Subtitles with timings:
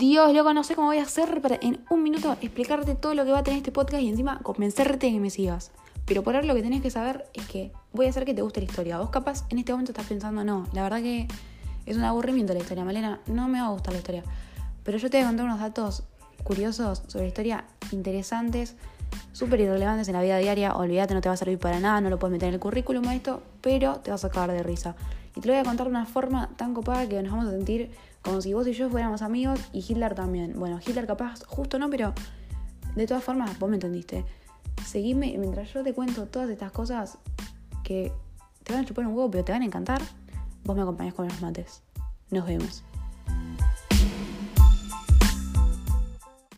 [0.00, 3.26] Dios, loco, no sé cómo voy a hacer para en un minuto explicarte todo lo
[3.26, 5.72] que va a tener este podcast y encima convencerte de que me sigas.
[6.06, 8.40] Pero por ahora lo que tenés que saber es que voy a hacer que te
[8.40, 8.98] guste la historia.
[8.98, 11.28] Vos capaz en este momento estás pensando, no, la verdad que
[11.84, 14.22] es un aburrimiento la historia, Malena, no me va a gustar la historia.
[14.84, 16.04] Pero yo te voy a contar unos datos
[16.44, 18.76] curiosos sobre la historia, interesantes,
[19.32, 20.76] súper irrelevantes en la vida diaria.
[20.76, 23.04] Olvídate, no te va a servir para nada, no lo puedes meter en el currículum
[23.10, 24.96] esto, pero te vas a acabar de risa.
[25.36, 27.50] Y te lo voy a contar de una forma tan copada que nos vamos a
[27.50, 27.90] sentir
[28.22, 30.58] como si vos y yo fuéramos amigos y Hitler también.
[30.58, 32.12] Bueno, Hitler capaz, justo no, pero
[32.94, 34.24] de todas formas, vos me entendiste.
[34.84, 37.18] Seguime mientras yo te cuento todas estas cosas
[37.84, 38.12] que
[38.64, 40.02] te van a chupar un huevo, pero te van a encantar.
[40.64, 41.82] Vos me acompañás con los mates.
[42.30, 42.84] Nos vemos.